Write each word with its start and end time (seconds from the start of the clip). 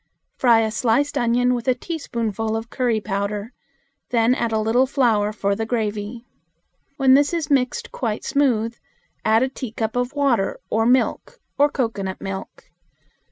Fry 0.35 0.61
a 0.61 0.71
sliced 0.71 1.15
onion 1.15 1.53
with 1.53 1.67
a 1.67 1.75
teaspoonful 1.75 2.57
of 2.57 2.71
curry 2.71 2.99
powder; 2.99 3.53
then 4.09 4.33
add 4.33 4.51
a 4.51 4.57
little 4.57 4.87
flour 4.87 5.31
for 5.31 5.55
the 5.55 5.63
gravy. 5.63 6.25
When 6.97 7.13
this 7.13 7.35
is 7.35 7.51
mixed 7.51 7.91
quite 7.91 8.23
smooth, 8.25 8.75
add 9.23 9.43
a 9.43 9.47
teacup 9.49 9.95
of 9.95 10.13
water 10.13 10.59
or 10.71 10.87
milk 10.87 11.39
or 11.55 11.69
cocoanut 11.69 12.19
milk. 12.19 12.71